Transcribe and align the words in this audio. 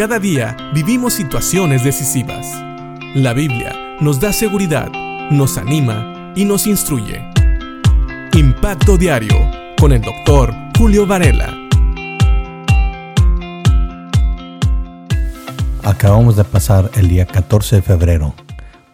Cada 0.00 0.18
día 0.18 0.56
vivimos 0.72 1.12
situaciones 1.12 1.84
decisivas. 1.84 2.46
La 3.14 3.34
Biblia 3.34 3.98
nos 4.00 4.18
da 4.18 4.32
seguridad, 4.32 4.90
nos 5.30 5.58
anima 5.58 6.32
y 6.34 6.46
nos 6.46 6.66
instruye. 6.66 7.22
Impacto 8.32 8.96
Diario 8.96 9.36
con 9.78 9.92
el 9.92 10.00
doctor 10.00 10.54
Julio 10.78 11.06
Varela. 11.06 11.54
Acabamos 15.84 16.34
de 16.36 16.44
pasar 16.44 16.90
el 16.94 17.10
día 17.10 17.26
14 17.26 17.76
de 17.76 17.82
febrero, 17.82 18.34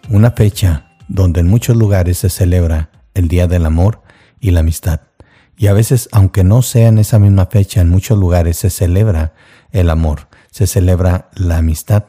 una 0.08 0.32
fecha 0.32 0.88
donde 1.06 1.38
en 1.38 1.46
muchos 1.46 1.76
lugares 1.76 2.18
se 2.18 2.30
celebra 2.30 2.90
el 3.14 3.28
Día 3.28 3.46
del 3.46 3.66
Amor 3.66 4.02
y 4.40 4.50
la 4.50 4.58
Amistad. 4.58 5.02
Y 5.56 5.68
a 5.68 5.72
veces, 5.72 6.08
aunque 6.10 6.42
no 6.42 6.62
sea 6.62 6.88
en 6.88 6.98
esa 6.98 7.20
misma 7.20 7.46
fecha, 7.46 7.80
en 7.80 7.90
muchos 7.90 8.18
lugares 8.18 8.56
se 8.56 8.70
celebra 8.70 9.34
el 9.70 9.88
amor, 9.88 10.26
se 10.56 10.66
celebra 10.66 11.28
la 11.34 11.58
amistad. 11.58 12.04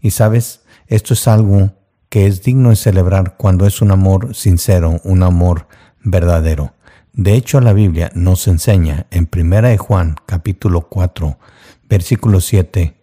Y 0.00 0.12
sabes, 0.12 0.60
esto 0.86 1.14
es 1.14 1.26
algo 1.26 1.72
que 2.10 2.26
es 2.26 2.44
digno 2.44 2.70
de 2.70 2.76
celebrar 2.76 3.36
cuando 3.36 3.66
es 3.66 3.82
un 3.82 3.90
amor 3.90 4.36
sincero, 4.36 5.00
un 5.02 5.24
amor 5.24 5.66
verdadero. 6.04 6.74
De 7.12 7.34
hecho, 7.34 7.60
la 7.60 7.72
Biblia 7.72 8.12
nos 8.14 8.46
enseña 8.46 9.08
en 9.10 9.28
1 9.36 9.62
de 9.62 9.78
Juan 9.78 10.14
capítulo 10.26 10.82
4, 10.82 11.40
versículo 11.88 12.38
7, 12.38 13.02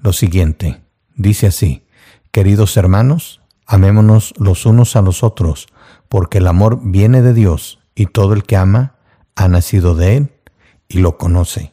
lo 0.00 0.12
siguiente. 0.12 0.80
Dice 1.16 1.48
así, 1.48 1.84
Queridos 2.30 2.76
hermanos, 2.76 3.40
amémonos 3.66 4.32
los 4.38 4.64
unos 4.64 4.94
a 4.94 5.02
los 5.02 5.24
otros, 5.24 5.66
porque 6.08 6.38
el 6.38 6.46
amor 6.46 6.78
viene 6.84 7.20
de 7.20 7.34
Dios, 7.34 7.80
y 7.96 8.06
todo 8.06 8.34
el 8.34 8.44
que 8.44 8.56
ama 8.56 8.94
ha 9.34 9.48
nacido 9.48 9.96
de 9.96 10.18
Él 10.18 10.32
y 10.86 10.98
lo 10.98 11.18
conoce. 11.18 11.72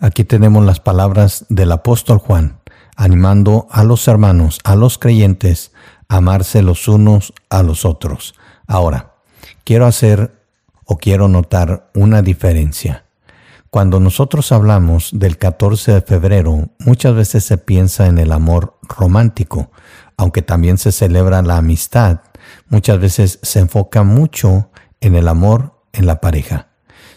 Aquí 0.00 0.24
tenemos 0.24 0.64
las 0.64 0.80
palabras 0.80 1.46
del 1.48 1.72
apóstol 1.72 2.18
Juan, 2.18 2.60
animando 2.96 3.66
a 3.70 3.82
los 3.82 4.06
hermanos, 4.08 4.60
a 4.64 4.74
los 4.76 4.98
creyentes, 4.98 5.72
a 6.08 6.16
amarse 6.16 6.62
los 6.62 6.86
unos 6.88 7.32
a 7.48 7.62
los 7.62 7.84
otros. 7.84 8.34
Ahora, 8.66 9.14
quiero 9.64 9.86
hacer 9.86 10.42
o 10.84 10.98
quiero 10.98 11.28
notar 11.28 11.90
una 11.94 12.22
diferencia. 12.22 13.04
Cuando 13.70 14.00
nosotros 14.00 14.52
hablamos 14.52 15.10
del 15.12 15.38
14 15.38 15.92
de 15.92 16.00
febrero, 16.00 16.68
muchas 16.78 17.14
veces 17.14 17.44
se 17.44 17.58
piensa 17.58 18.06
en 18.06 18.18
el 18.18 18.32
amor 18.32 18.78
romántico, 18.82 19.70
aunque 20.16 20.42
también 20.42 20.78
se 20.78 20.92
celebra 20.92 21.42
la 21.42 21.56
amistad, 21.58 22.20
muchas 22.68 22.98
veces 22.98 23.38
se 23.42 23.60
enfoca 23.60 24.02
mucho 24.02 24.70
en 25.00 25.14
el 25.14 25.28
amor 25.28 25.74
en 25.92 26.06
la 26.06 26.20
pareja. 26.20 26.68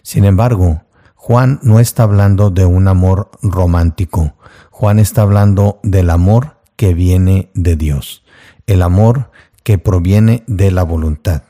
Sin 0.02 0.25
embargo, 0.25 0.81
Juan 1.30 1.59
no 1.61 1.80
está 1.80 2.02
hablando 2.02 2.49
de 2.49 2.66
un 2.66 2.88
amor 2.88 3.30
romántico. 3.44 4.33
Juan 4.72 4.97
está 4.97 5.22
hablando 5.22 5.80
del 5.83 6.09
amor 6.09 6.58
que 6.75 6.95
viene 6.95 7.52
de 7.53 7.75
Dios, 7.75 8.23
el 8.66 8.81
amor 8.81 9.30
que 9.61 9.77
proviene 9.77 10.44
de 10.47 10.71
la 10.71 10.81
voluntad. 10.81 11.44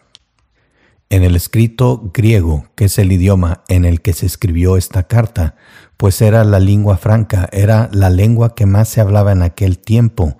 En 1.09 1.23
el 1.23 1.33
escrito 1.33 2.11
griego, 2.13 2.66
que 2.75 2.83
es 2.83 2.99
el 2.99 3.09
idioma 3.13 3.63
en 3.69 3.86
el 3.86 4.02
que 4.02 4.11
se 4.11 4.25
escribió 4.25 4.75
esta 4.75 5.03
carta, 5.03 5.55
pues 5.95 6.21
era 6.21 6.43
la 6.43 6.59
lengua 6.59 6.97
franca, 6.97 7.47
era 7.53 7.89
la 7.93 8.09
lengua 8.09 8.55
que 8.55 8.66
más 8.66 8.89
se 8.89 8.99
hablaba 8.99 9.31
en 9.31 9.43
aquel 9.43 9.80
tiempo, 9.80 10.38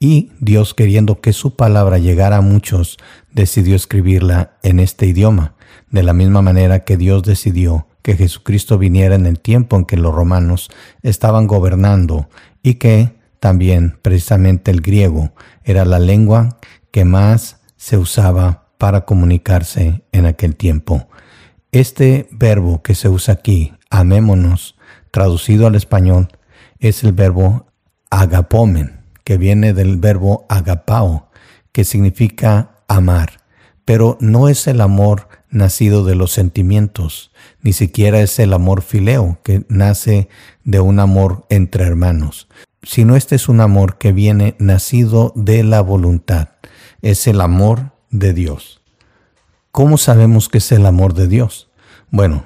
y 0.00 0.32
Dios 0.38 0.74
queriendo 0.74 1.22
que 1.22 1.32
su 1.32 1.56
palabra 1.56 1.96
llegara 1.96 2.36
a 2.36 2.42
muchos, 2.42 2.98
decidió 3.32 3.74
escribirla 3.74 4.58
en 4.62 4.80
este 4.80 5.06
idioma 5.06 5.54
de 5.90 6.02
la 6.02 6.12
misma 6.12 6.42
manera 6.42 6.80
que 6.80 6.98
Dios 6.98 7.22
decidió 7.22 7.86
que 8.02 8.16
Jesucristo 8.16 8.78
viniera 8.78 9.14
en 9.14 9.26
el 9.26 9.40
tiempo 9.40 9.76
en 9.76 9.84
que 9.84 9.96
los 9.96 10.14
romanos 10.14 10.70
estaban 11.02 11.46
gobernando 11.46 12.28
y 12.62 12.74
que 12.74 13.16
también 13.40 13.98
precisamente 14.02 14.70
el 14.70 14.82
griego 14.82 15.32
era 15.64 15.84
la 15.84 15.98
lengua 15.98 16.58
que 16.90 17.04
más 17.04 17.60
se 17.76 17.96
usaba 17.96 18.68
para 18.78 19.04
comunicarse 19.04 20.02
en 20.12 20.26
aquel 20.26 20.56
tiempo. 20.56 21.08
Este 21.72 22.28
verbo 22.32 22.82
que 22.82 22.94
se 22.94 23.08
usa 23.08 23.34
aquí, 23.34 23.72
amémonos, 23.90 24.76
traducido 25.10 25.66
al 25.66 25.74
español, 25.74 26.28
es 26.78 27.02
el 27.04 27.12
verbo 27.12 27.66
agapomen, 28.10 29.00
que 29.24 29.38
viene 29.38 29.72
del 29.72 29.98
verbo 29.98 30.46
agapao, 30.48 31.30
que 31.72 31.84
significa 31.84 32.76
amar, 32.88 33.40
pero 33.84 34.18
no 34.20 34.48
es 34.48 34.66
el 34.66 34.80
amor 34.80 35.28
nacido 35.52 36.04
de 36.04 36.16
los 36.16 36.32
sentimientos, 36.32 37.30
ni 37.60 37.72
siquiera 37.72 38.20
es 38.20 38.38
el 38.40 38.52
amor 38.52 38.82
fileo, 38.82 39.38
que 39.44 39.64
nace 39.68 40.28
de 40.64 40.80
un 40.80 40.98
amor 40.98 41.46
entre 41.50 41.84
hermanos, 41.84 42.48
sino 42.82 43.14
este 43.14 43.36
es 43.36 43.48
un 43.48 43.60
amor 43.60 43.98
que 43.98 44.12
viene 44.12 44.56
nacido 44.58 45.32
de 45.36 45.62
la 45.62 45.80
voluntad, 45.82 46.48
es 47.02 47.28
el 47.28 47.40
amor 47.40 47.92
de 48.10 48.32
Dios. 48.32 48.80
¿Cómo 49.70 49.98
sabemos 49.98 50.48
que 50.48 50.58
es 50.58 50.72
el 50.72 50.86
amor 50.86 51.14
de 51.14 51.28
Dios? 51.28 51.70
Bueno, 52.10 52.44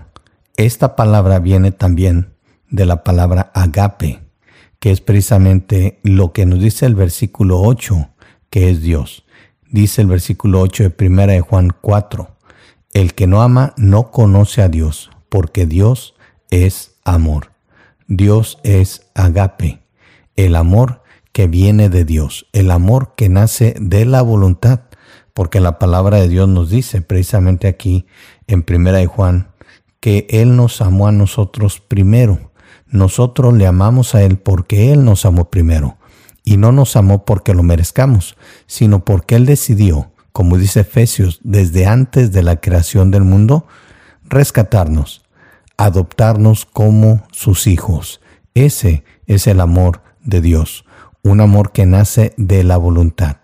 esta 0.56 0.96
palabra 0.96 1.38
viene 1.38 1.72
también 1.72 2.34
de 2.70 2.86
la 2.86 3.04
palabra 3.04 3.50
agape, 3.54 4.20
que 4.78 4.90
es 4.90 5.00
precisamente 5.00 6.00
lo 6.02 6.32
que 6.32 6.46
nos 6.46 6.60
dice 6.60 6.86
el 6.86 6.94
versículo 6.94 7.60
8, 7.60 8.10
que 8.50 8.70
es 8.70 8.82
Dios. 8.82 9.24
Dice 9.68 10.02
el 10.02 10.08
versículo 10.08 10.60
8 10.60 10.90
de 10.90 11.06
1 11.06 11.26
de 11.26 11.40
Juan 11.40 11.70
4. 11.80 12.35
El 12.92 13.14
que 13.14 13.26
no 13.26 13.42
ama 13.42 13.74
no 13.76 14.10
conoce 14.10 14.62
a 14.62 14.68
Dios, 14.68 15.10
porque 15.28 15.66
Dios 15.66 16.14
es 16.50 16.96
amor. 17.04 17.52
Dios 18.08 18.58
es 18.62 19.08
agape, 19.14 19.82
el 20.36 20.54
amor 20.54 21.02
que 21.32 21.48
viene 21.48 21.88
de 21.88 22.04
Dios, 22.04 22.46
el 22.52 22.70
amor 22.70 23.14
que 23.16 23.28
nace 23.28 23.74
de 23.80 24.04
la 24.04 24.22
voluntad, 24.22 24.82
porque 25.34 25.60
la 25.60 25.78
palabra 25.78 26.18
de 26.18 26.28
Dios 26.28 26.48
nos 26.48 26.70
dice 26.70 27.02
precisamente 27.02 27.68
aquí 27.68 28.06
en 28.46 28.62
Primera 28.62 28.98
de 28.98 29.06
Juan 29.06 29.50
que 30.00 30.26
Él 30.30 30.56
nos 30.56 30.80
amó 30.80 31.08
a 31.08 31.12
nosotros 31.12 31.80
primero. 31.80 32.52
Nosotros 32.86 33.52
le 33.54 33.66
amamos 33.66 34.14
a 34.14 34.22
Él 34.22 34.38
porque 34.38 34.92
Él 34.92 35.04
nos 35.04 35.26
amó 35.26 35.50
primero. 35.50 35.98
Y 36.44 36.58
no 36.58 36.70
nos 36.70 36.94
amó 36.94 37.24
porque 37.24 37.54
lo 37.54 37.64
merezcamos, 37.64 38.36
sino 38.66 39.04
porque 39.04 39.34
Él 39.34 39.46
decidió 39.46 40.12
como 40.36 40.58
dice 40.58 40.80
Efesios, 40.80 41.40
desde 41.44 41.86
antes 41.86 42.30
de 42.30 42.42
la 42.42 42.56
creación 42.56 43.10
del 43.10 43.22
mundo, 43.22 43.66
rescatarnos, 44.22 45.22
adoptarnos 45.78 46.66
como 46.66 47.26
sus 47.32 47.66
hijos. 47.66 48.20
Ese 48.52 49.02
es 49.24 49.46
el 49.46 49.62
amor 49.62 50.02
de 50.22 50.42
Dios, 50.42 50.84
un 51.22 51.40
amor 51.40 51.72
que 51.72 51.86
nace 51.86 52.34
de 52.36 52.64
la 52.64 52.76
voluntad. 52.76 53.38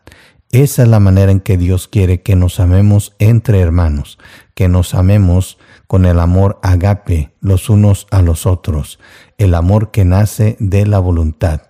Esa 0.50 0.82
es 0.82 0.88
la 0.91 1.00
manera 1.00 1.32
en 1.32 1.41
que 1.41 1.56
Dios 1.56 1.88
quiere 1.88 2.20
que 2.20 2.36
nos 2.36 2.60
amemos 2.60 3.16
entre 3.19 3.60
hermanos, 3.60 4.19
que 4.54 4.69
nos 4.69 4.92
amemos 4.92 5.56
con 5.86 6.04
el 6.04 6.20
amor 6.20 6.60
agape 6.62 7.32
los 7.41 7.70
unos 7.70 8.06
a 8.10 8.20
los 8.20 8.44
otros, 8.44 8.98
el 9.38 9.54
amor 9.54 9.92
que 9.92 10.04
nace 10.04 10.59
de 10.60 10.84
la 10.84 10.98
voluntad. 10.98 11.62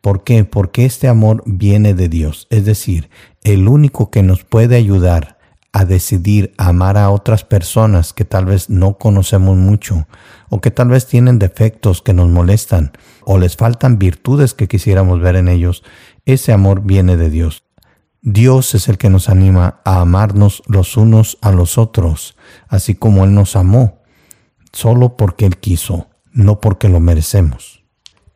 ¿Por 0.00 0.24
qué? 0.24 0.44
Porque 0.44 0.84
este 0.84 1.08
amor 1.08 1.42
viene 1.46 1.94
de 1.94 2.08
Dios, 2.08 2.46
es 2.50 2.64
decir, 2.64 3.10
el 3.42 3.68
único 3.68 4.10
que 4.10 4.22
nos 4.22 4.44
puede 4.44 4.76
ayudar 4.76 5.38
a 5.72 5.84
decidir 5.84 6.52
amar 6.58 6.96
a 6.96 7.10
otras 7.10 7.44
personas 7.44 8.12
que 8.12 8.24
tal 8.24 8.44
vez 8.44 8.70
no 8.70 8.98
conocemos 8.98 9.56
mucho 9.56 10.08
o 10.48 10.60
que 10.60 10.70
tal 10.70 10.88
vez 10.88 11.06
tienen 11.06 11.38
defectos 11.38 12.02
que 12.02 12.12
nos 12.12 12.28
molestan 12.28 12.92
o 13.24 13.38
les 13.38 13.56
faltan 13.56 13.98
virtudes 13.98 14.54
que 14.54 14.68
quisiéramos 14.68 15.20
ver 15.20 15.36
en 15.36 15.48
ellos, 15.48 15.84
ese 16.24 16.52
amor 16.52 16.82
viene 16.82 17.16
de 17.16 17.30
Dios. 17.30 17.64
Dios 18.22 18.74
es 18.74 18.88
el 18.88 18.98
que 18.98 19.10
nos 19.10 19.28
anima 19.28 19.80
a 19.84 20.00
amarnos 20.00 20.62
los 20.66 20.96
unos 20.96 21.38
a 21.40 21.52
los 21.52 21.78
otros, 21.78 22.36
así 22.68 22.94
como 22.94 23.24
Él 23.24 23.34
nos 23.34 23.54
amó, 23.54 24.02
solo 24.72 25.16
porque 25.16 25.46
Él 25.46 25.58
quiso, 25.58 26.08
no 26.32 26.60
porque 26.60 26.88
lo 26.88 27.00
merecemos. 27.00 27.79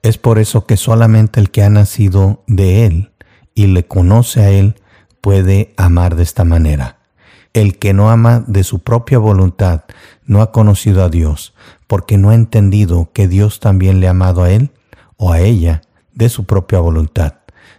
Es 0.05 0.19
por 0.19 0.39
eso 0.39 0.67
que 0.67 0.77
solamente 0.77 1.41
el 1.41 1.51
que 1.51 1.63
ha 1.63 1.71
nacido 1.71 2.43
de 2.47 2.85
Él 2.85 3.13
y 3.55 3.69
le 3.69 3.87
conoce 3.87 4.43
a 4.43 4.51
Él 4.51 4.75
puede 5.23 5.73
amar 5.79 6.15
de 6.15 6.25
esta 6.25 6.45
manera. 6.45 6.99
El 7.55 7.79
que 7.79 7.95
no 7.95 8.11
ama 8.11 8.45
de 8.47 8.65
su 8.65 8.81
propia 8.81 9.17
voluntad 9.17 9.85
no 10.27 10.43
ha 10.43 10.53
conocido 10.53 11.03
a 11.03 11.09
Dios, 11.09 11.55
porque 11.87 12.19
no 12.19 12.29
ha 12.29 12.35
entendido 12.35 13.13
que 13.15 13.29
Dios 13.29 13.61
también 13.61 14.01
le 14.01 14.07
ha 14.07 14.11
amado 14.11 14.43
a 14.43 14.51
Él 14.51 14.73
o 15.17 15.33
a 15.33 15.41
ella 15.41 15.81
de 16.13 16.29
su 16.29 16.45
propia 16.45 16.81
voluntad, 16.81 17.37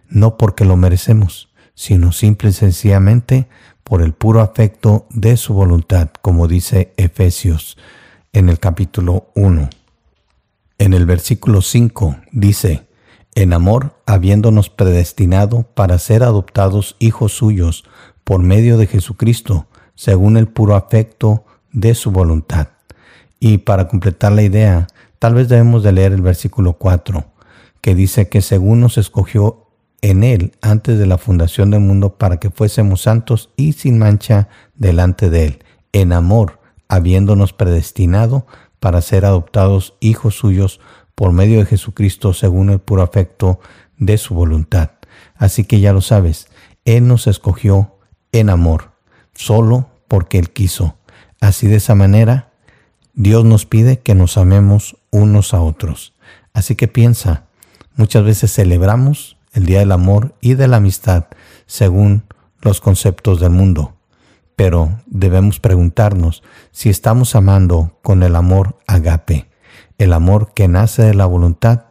no 0.09 0.35
porque 0.35 0.65
lo 0.65 0.77
merecemos, 0.77 1.49
sino 1.75 2.11
simple 2.11 2.49
y 2.49 2.53
sencillamente 2.53 3.47
por 3.83 4.01
el 4.01 4.13
puro 4.13 4.41
afecto 4.41 5.05
de 5.11 5.37
su 5.37 5.53
voluntad, 5.53 6.09
como 6.23 6.47
dice 6.47 6.91
Efesios 6.97 7.77
en 8.33 8.49
el 8.49 8.57
capítulo 8.57 9.27
1. 9.35 9.69
En 10.77 10.93
el 10.93 11.05
versículo 11.05 11.61
5 11.61 12.17
dice, 12.33 12.87
en 13.33 13.53
amor, 13.53 14.01
habiéndonos 14.05 14.69
predestinado 14.69 15.63
para 15.63 15.97
ser 15.99 16.21
adoptados 16.21 16.97
hijos 16.99 17.31
suyos 17.31 17.85
por 18.25 18.41
medio 18.41 18.77
de 18.77 18.87
Jesucristo, 18.87 19.67
según 19.95 20.35
el 20.35 20.47
puro 20.47 20.75
afecto 20.75 21.45
de 21.71 21.95
su 21.95 22.11
voluntad. 22.11 22.67
Y 23.39 23.59
para 23.59 23.87
completar 23.87 24.33
la 24.33 24.43
idea, 24.43 24.87
tal 25.19 25.35
vez 25.35 25.47
debemos 25.47 25.81
de 25.81 25.93
leer 25.93 26.11
el 26.11 26.21
versículo 26.21 26.73
4, 26.73 27.23
que 27.79 27.95
dice 27.95 28.27
que 28.27 28.41
según 28.41 28.81
nos 28.81 28.97
escogió 28.97 29.67
en 30.01 30.23
Él 30.23 30.51
antes 30.61 30.99
de 30.99 31.05
la 31.05 31.17
fundación 31.17 31.71
del 31.71 31.81
mundo 31.81 32.17
para 32.17 32.37
que 32.37 32.49
fuésemos 32.49 33.01
santos 33.01 33.49
y 33.55 33.73
sin 33.73 33.97
mancha 33.97 34.49
delante 34.75 35.29
de 35.29 35.45
Él, 35.45 35.63
en 35.93 36.11
amor, 36.11 36.59
habiéndonos 36.89 37.53
predestinado 37.53 38.45
para 38.85 39.01
ser 39.01 39.25
adoptados 39.25 39.95
hijos 39.99 40.35
suyos 40.35 40.79
por 41.15 41.31
medio 41.31 41.57
de 41.57 41.65
Jesucristo 41.65 42.35
según 42.35 42.69
el 42.69 42.77
puro 42.77 43.01
afecto 43.01 43.59
de 43.97 44.19
su 44.19 44.35
voluntad. 44.35 44.91
Así 45.33 45.63
que 45.63 45.79
ya 45.79 45.91
lo 45.91 46.01
sabes, 46.01 46.49
Él 46.85 47.07
nos 47.07 47.25
escogió 47.25 47.95
en 48.31 48.51
amor, 48.51 48.91
solo 49.33 49.89
porque 50.07 50.37
Él 50.37 50.51
quiso. 50.51 50.99
Así 51.41 51.65
de 51.65 51.77
esa 51.77 51.95
manera, 51.95 52.51
Dios 53.15 53.43
nos 53.43 53.65
pide 53.65 54.01
que 54.01 54.13
nos 54.13 54.37
amemos 54.37 54.97
unos 55.09 55.55
a 55.55 55.61
otros. 55.61 56.13
Así 56.53 56.75
que 56.75 56.87
piensa, 56.87 57.45
muchas 57.95 58.23
veces 58.23 58.53
celebramos 58.53 59.35
el 59.53 59.65
Día 59.65 59.79
del 59.79 59.93
Amor 59.93 60.35
y 60.41 60.53
de 60.53 60.67
la 60.67 60.77
Amistad 60.77 61.25
según 61.65 62.25
los 62.61 62.81
conceptos 62.81 63.39
del 63.39 63.49
mundo, 63.49 63.94
pero 64.55 65.01
debemos 65.05 65.59
preguntarnos 65.59 66.43
si 66.71 66.89
estamos 66.89 67.35
amando 67.35 67.99
con 68.01 68.23
el 68.23 68.35
amor 68.35 68.77
agape, 68.87 69.49
el 69.97 70.13
amor 70.13 70.53
que 70.53 70.67
nace 70.67 71.03
de 71.03 71.13
la 71.13 71.25
voluntad, 71.25 71.85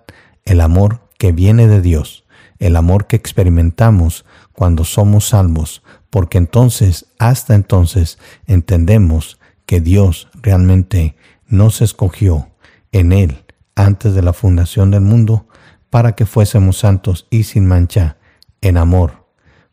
el 0.45 0.61
amor 0.61 1.09
que 1.19 1.33
viene 1.33 1.67
de 1.69 1.81
Dios, 1.81 2.25
el 2.59 2.77
amor 2.77 3.07
que 3.07 3.17
experimentamos 3.17 4.25
cuando 4.53 4.85
somos 4.85 5.29
salvos, 5.29 5.83
porque 6.11 6.39
entonces, 6.39 7.07
hasta 7.19 7.55
entonces, 7.55 8.19
entendemos 8.47 9.39
que 9.67 9.81
Dios 9.81 10.29
realmente 10.35 11.17
nos 11.47 11.83
escogió 11.83 12.51
en 12.93 13.13
Él 13.13 13.45
antes 13.75 14.15
de 14.15 14.23
la 14.23 14.33
fundación 14.33 14.91
del 14.91 15.01
mundo 15.01 15.47
para 15.91 16.13
que 16.13 16.27
fuésemos 16.27 16.79
santos 16.79 17.27
y 17.31 17.45
sin 17.45 17.67
mancha 17.67 18.17
en 18.61 18.77
amor 18.77 19.27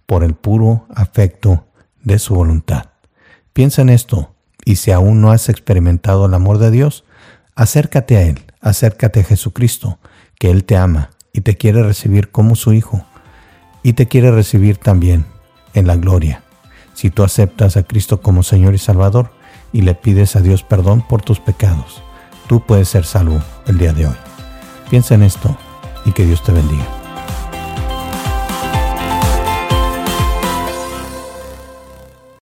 por 0.06 0.24
el 0.24 0.34
puro 0.34 0.88
afecto 0.94 1.68
de 2.04 2.20
su 2.20 2.36
voluntad. 2.36 2.88
Piensa 3.54 3.82
en 3.82 3.90
esto 3.90 4.34
y 4.66 4.78
si 4.78 4.92
aún 4.92 5.22
no 5.22 5.32
has 5.32 5.50
experimentado 5.50 6.26
el 6.26 6.34
amor 6.34 6.58
de 6.58 6.72
Dios, 6.72 7.04
acércate 7.56 8.18
a 8.18 8.22
Él, 8.24 8.40
acércate 8.62 9.22
a 9.22 9.24
Jesucristo, 9.24 10.00
que 10.40 10.50
Él 10.50 10.64
te 10.64 10.78
ama 10.78 11.12
y 11.34 11.42
te 11.42 11.58
quiere 11.58 11.84
recibir 11.84 12.32
como 12.32 12.56
su 12.56 12.74
Hijo 12.74 13.06
y 13.84 13.94
te 13.94 14.08
quiere 14.08 14.32
recibir 14.32 14.78
también 14.78 15.26
en 15.74 15.88
la 15.88 15.96
gloria. 15.96 16.44
Si 16.94 17.10
tú 17.10 17.24
aceptas 17.24 17.78
a 17.78 17.84
Cristo 17.84 18.22
como 18.22 18.44
Señor 18.44 18.74
y 18.74 18.78
Salvador 18.78 19.32
y 19.74 19.82
le 19.82 19.96
pides 19.96 20.36
a 20.36 20.42
Dios 20.42 20.64
perdón 20.64 21.02
por 21.08 21.22
tus 21.22 21.40
pecados, 21.40 22.04
tú 22.48 22.66
puedes 22.66 22.90
ser 22.90 23.06
salvo 23.06 23.42
el 23.68 23.78
día 23.78 23.94
de 23.94 24.08
hoy. 24.08 24.18
Piensa 24.90 25.16
en 25.16 25.24
esto 25.24 25.58
y 26.06 26.12
que 26.12 26.26
Dios 26.26 26.44
te 26.44 26.52
bendiga. 26.52 27.01